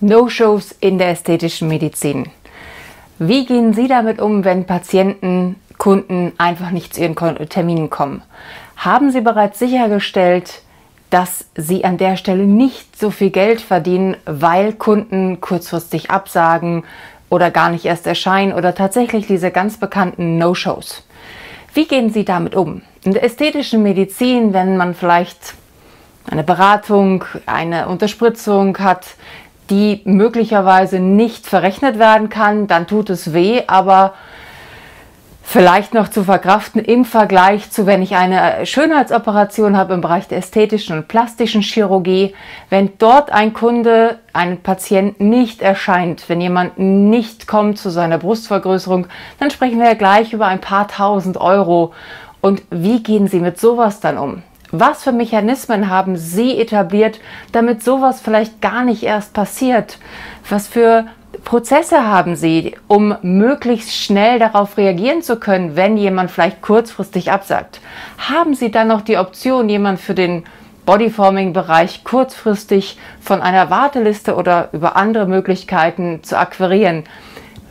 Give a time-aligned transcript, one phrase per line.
[0.00, 2.30] No-Shows in der ästhetischen Medizin.
[3.18, 7.16] Wie gehen Sie damit um, wenn Patienten, Kunden einfach nicht zu Ihren
[7.48, 8.22] Terminen kommen?
[8.76, 10.62] Haben Sie bereits sichergestellt,
[11.10, 16.84] dass Sie an der Stelle nicht so viel Geld verdienen, weil Kunden kurzfristig absagen
[17.28, 21.04] oder gar nicht erst erscheinen oder tatsächlich diese ganz bekannten No-Shows?
[21.74, 22.80] Wie gehen Sie damit um?
[23.04, 25.54] In der ästhetischen Medizin, wenn man vielleicht
[26.26, 29.06] eine Beratung, eine Unterspritzung hat,
[29.70, 34.14] die möglicherweise nicht verrechnet werden kann, dann tut es weh, aber
[35.50, 40.38] vielleicht noch zu verkraften im Vergleich zu, wenn ich eine Schönheitsoperation habe im Bereich der
[40.38, 42.34] ästhetischen und plastischen Chirurgie,
[42.68, 49.08] wenn dort ein Kunde, ein Patient nicht erscheint, wenn jemand nicht kommt zu seiner Brustvergrößerung,
[49.40, 51.94] dann sprechen wir ja gleich über ein paar tausend Euro.
[52.40, 54.42] Und wie gehen Sie mit sowas dann um?
[54.72, 57.20] Was für Mechanismen haben Sie etabliert,
[57.50, 59.98] damit sowas vielleicht gar nicht erst passiert?
[60.48, 61.06] Was für
[61.44, 67.80] Prozesse haben Sie, um möglichst schnell darauf reagieren zu können, wenn jemand vielleicht kurzfristig absagt?
[68.18, 70.44] Haben Sie dann noch die Option, jemand für den
[70.86, 77.04] Bodyforming-Bereich kurzfristig von einer Warteliste oder über andere Möglichkeiten zu akquirieren?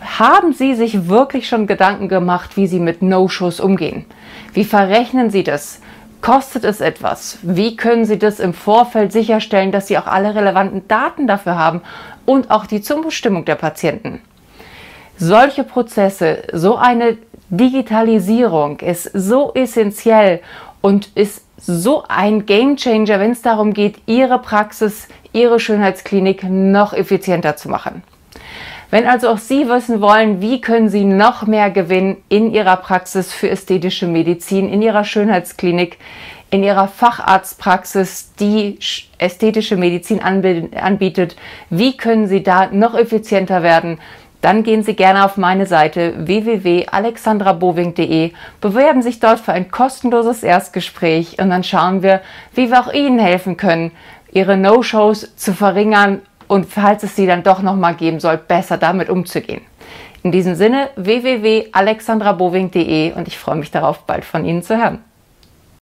[0.02, 4.06] Haben Sie sich wirklich schon Gedanken gemacht, wie Sie mit No-Shows umgehen?
[4.54, 5.82] Wie verrechnen Sie das?
[6.22, 7.40] Kostet es etwas?
[7.44, 11.82] Wie können Sie das im Vorfeld sicherstellen, dass Sie auch alle relevanten Daten dafür haben
[12.26, 14.22] und auch die Zustimmung der Patienten?
[15.18, 17.18] Solche Prozesse, so eine
[17.50, 20.42] Digitalisierung ist so essentiell
[20.82, 27.56] und ist so ein Gamechanger, wenn es darum geht, Ihre Praxis, Ihre Schönheitsklinik noch effizienter
[27.56, 28.04] zu machen.
[28.92, 33.32] Wenn also auch Sie wissen wollen, wie können Sie noch mehr gewinnen in Ihrer Praxis
[33.32, 36.00] für ästhetische Medizin, in Ihrer Schönheitsklinik,
[36.50, 38.80] in Ihrer Facharztpraxis, die
[39.20, 41.36] ästhetische Medizin anbietet,
[41.70, 44.00] wie können Sie da noch effizienter werden?
[44.42, 51.38] Dann gehen Sie gerne auf meine Seite www.alexandraboving.de, bewerben sich dort für ein kostenloses Erstgespräch
[51.40, 52.22] und dann schauen wir,
[52.56, 53.92] wie wir auch Ihnen helfen können,
[54.32, 59.10] Ihre No-Shows zu verringern und falls es sie dann doch nochmal geben soll, besser damit
[59.10, 59.62] umzugehen.
[60.24, 65.00] In diesem Sinne www.alexandrabowing.de und ich freue mich darauf, bald von Ihnen zu hören.